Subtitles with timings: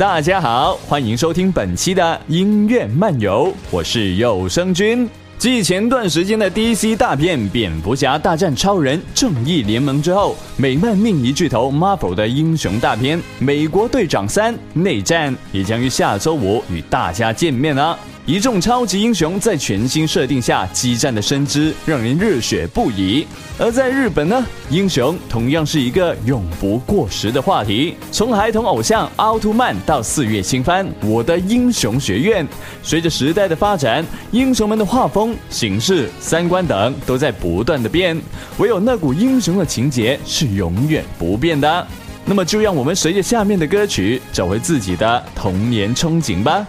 [0.00, 5.06] 大家好，欢迎收听本期的音乐漫游，我是有声君。
[5.36, 17.94] 继前段时间的 DC 大片《蝙蝠侠大战超人：正义联盟》之后，美漫另一巨头 Marvel 的英雄大片《美国队长三：内战》也将于下周五与大家见面啊。
[18.32, 23.26] 一众超级英雄在全新设定下激战的身姿，让人热血不已。
[23.58, 27.96] 而在日本呢，英雄同样是一个永不过时的话题。
[28.12, 32.46] 从孩童偶像奥特曼到四月新番《我的英雄学院》，
[32.84, 38.16] 随着时代的发展，英雄们的画风、形式、三观等都在不断的变，
[38.58, 41.84] 唯有那股英雄的情节是永远不变的。
[42.24, 46.64] 那么，就让我们随着下面的歌曲，找回自己的童年憧憬吧。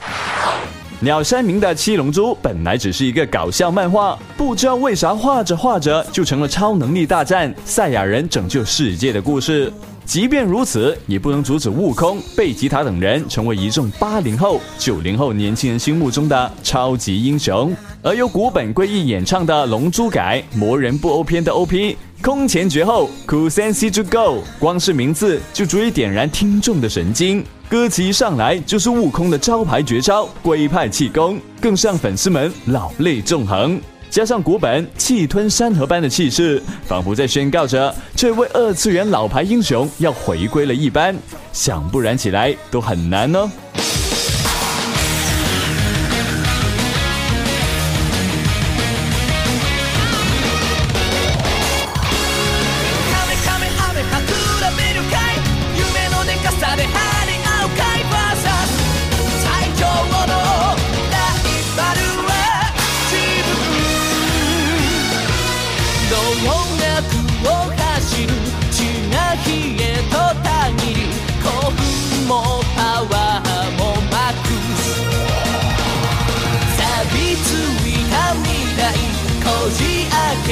[1.03, 9.73] 鸟山明的《七龙珠》本来只是一个搞笑漫画，不知道为啥画着画着就成了超能力大战、赛亚人拯救世界的故事。
[10.05, 17.75] 即便如此，也不能阻止悟空、贝吉塔等人成为一众八零后、九零后年轻人心目中的超级英雄。
[18.03, 21.97] 而由古本圭一演唱的《龙珠改魔人布欧篇》的 OP。
[22.21, 27.43] 空前绝后，l s e n s i o Go，光是名字就足以点燃听众的神经。
[27.67, 33.81] 歌词一上来就是悟空的招牌绝招龟派气功，更让粉丝们老泪纵横。
[34.11, 41.15] 加上古本气吞山河般的气势，仿佛在宣告着这位二次元老牌英雄要回归了一般，
[41.51, 43.49] 想不燃起来都很难哦。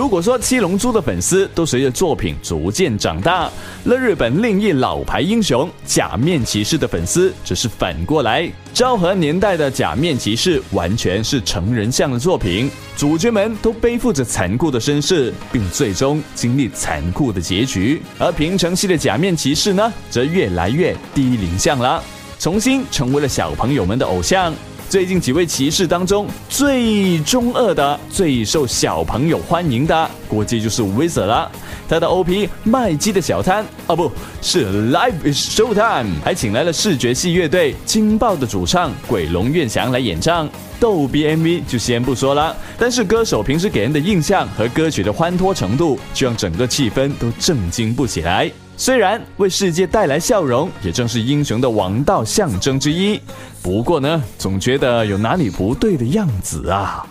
[0.08, 3.50] 如果说《七龙珠》的粉丝都随着作品逐渐长大，
[3.84, 8.50] 那日本另一老牌英雄《假面骑士》的粉丝则是反过来。
[8.72, 18.00] 昭和年代的《假面骑士》完全是成人向的作品，主角们都背负着残酷的身世，并最终经历残酷的结局。
[18.18, 22.02] 而平成系的《假面骑士》呢，则越来越低龄向了，
[22.38, 24.54] 重新成为了小朋友们的偶像。
[24.88, 31.50] 最近几位骑士当中最中二的、最受小朋友欢迎的，估计就是威瑟了。
[31.86, 40.48] 他的 OP《麦基的小摊》哦，不是《Life Is Showtime》，还请来了视觉系乐队金豹的主唱鬼龙院翔来演唱。
[40.80, 48.50] 逗 B MV 就先不说了，但是歌手平时给人的印象和歌曲的欢脱程度，就让整个气氛都震惊不起来。
[48.80, 53.20] 虽然为世界带来笑容，也正是英雄的王道象征之一。
[53.60, 57.04] 不过呢，总觉得有哪里不对的样子啊。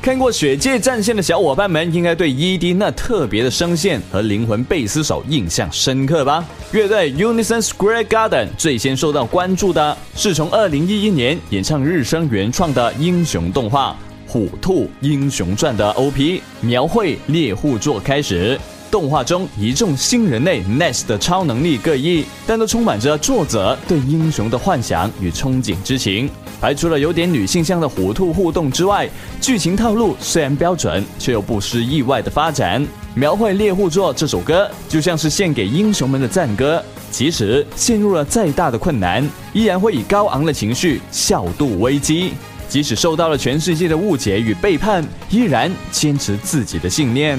[0.06, 6.44] 看过《雪界战线》的小伙伴们，应该对 ED 那特别的声线和灵魂贝斯手印象深刻吧？
[6.70, 13.96] 乐队 Unison Square Garden 最先受到关注的是从2011年演唱日升原创的英雄动画
[14.32, 18.56] 《虎兔英雄传》的 OP 描绘猎户座开始。
[18.96, 26.30] 动画中一众新人类 Ness 的超能力各异，但都充满着作者对英雄的幻想与憧憬之情。
[26.62, 29.06] 排除了有点女性向的糊涂互动之外，
[29.38, 32.82] 剧情套路虽然标准，却又不失意外的发展。
[33.14, 36.82] 描绘猎户座这首歌，就像是献给英雄们的赞歌。
[37.10, 42.30] 即使陷入了再大的困难，依然会以高昂的情绪笑度危机；
[42.66, 47.38] 即使受到了全世界的误解与背叛，依然坚持自己的信念。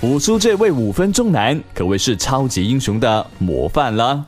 [0.00, 4.24] 五叔这位五分钟男可谓是超级英雄的模范了。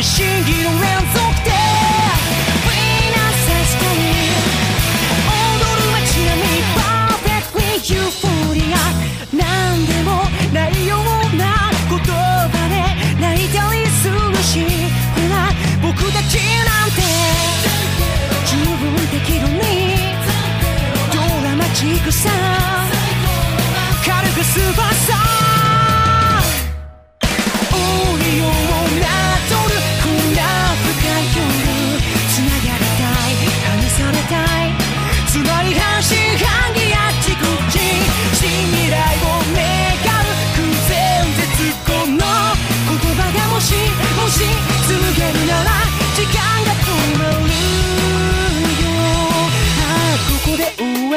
[0.00, 0.89] machine, get away.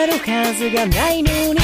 [0.08, 0.14] る
[0.72, 1.64] がないのに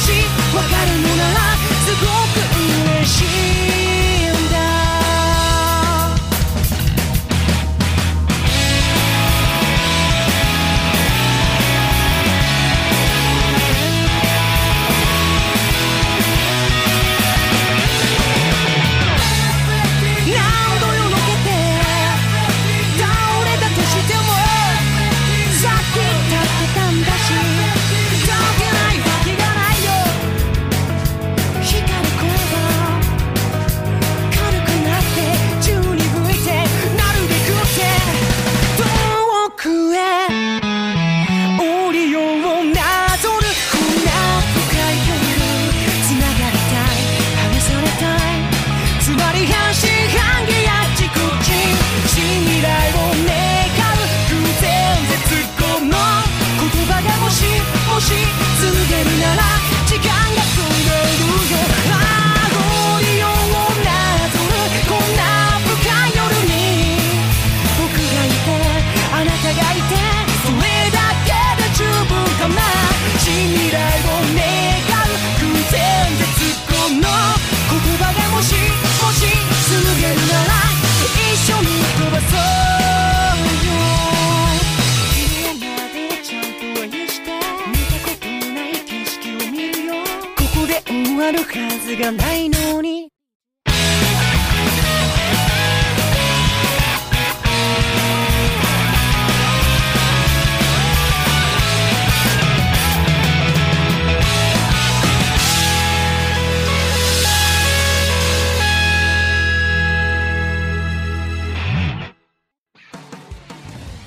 [0.00, 0.12] し
[0.56, 1.59] わかるのなら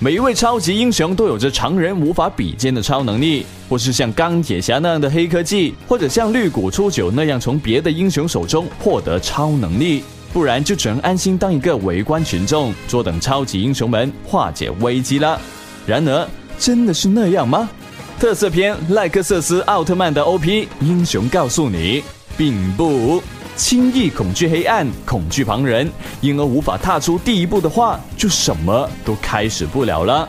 [0.04, 15.40] 每一位超级英雄都有着常人无法比肩的超能力，或是像钢铁侠那样的黑科技，或者像绿谷初九那样从别的英雄手中获得超能力，不然就只能安心当一个围观群众，坐等超级英雄们化解危机了。
[15.86, 16.28] 然而，
[16.60, 17.70] 真的是那样吗？
[18.20, 22.04] 特色片《赖克瑟斯奥特曼》的 OP 英雄告诉你，
[22.36, 23.24] 并不。
[23.56, 25.88] 轻易恐惧黑暗，恐惧旁人，
[26.22, 30.28] 因而无法踏出第一步的话，就什么都开始不了了。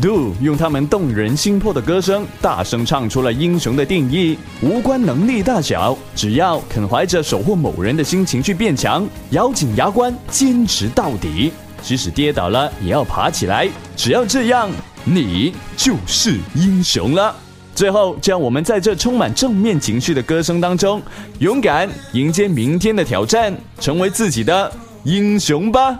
[0.00, 13.66] Do 用他们动人心魄的歌声，大声唱出了英雄的定义：无关能力大小，只要肯怀着守护某人的心情去变强，咬紧牙关坚持到底，即使跌倒了也要爬起来。
[13.96, 14.68] 只要这样，
[15.02, 17.34] 你就是英雄了。
[17.76, 21.00] 最后，就让我们在这充满正面情绪的歌声当中，
[21.40, 24.72] 勇敢迎接明天的挑战，成为自己的
[25.04, 25.94] 英雄吧！